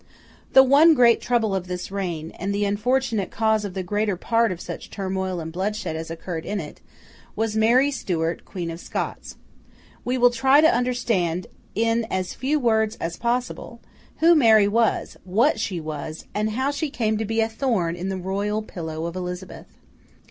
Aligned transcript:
The 0.53 0.63
one 0.63 0.95
great 0.95 1.21
trouble 1.21 1.53
of 1.53 1.67
this 1.67 1.91
reign, 1.91 2.31
and 2.39 2.55
the 2.55 2.65
unfortunate 2.65 3.29
cause 3.29 3.63
of 3.63 3.75
the 3.75 3.83
greater 3.83 4.15
part 4.15 4.51
of 4.51 4.59
such 4.59 4.89
turmoil 4.89 5.39
and 5.39 5.51
bloodshed 5.53 5.95
as 5.95 6.09
occurred 6.09 6.43
in 6.43 6.59
it, 6.59 6.81
was 7.35 7.55
Mary 7.55 7.91
Stuart, 7.91 8.43
Queen 8.43 8.71
of 8.71 8.79
Scots. 8.79 9.35
We 10.03 10.17
will 10.17 10.31
try 10.31 10.59
to 10.59 10.75
understand, 10.75 11.45
in 11.75 12.05
as 12.09 12.33
few 12.33 12.59
words 12.59 12.95
as 12.99 13.15
possible, 13.15 13.79
who 14.21 14.33
Mary 14.33 14.67
was, 14.67 15.17
what 15.23 15.59
she 15.59 15.79
was, 15.79 16.25
and 16.33 16.49
how 16.53 16.71
she 16.71 16.89
came 16.89 17.19
to 17.19 17.23
be 17.25 17.39
a 17.39 17.47
thorn 17.47 17.95
in 17.95 18.09
the 18.09 18.17
royal 18.17 18.63
pillow 18.63 19.05
of 19.05 19.15
Elizabeth. 19.15 19.67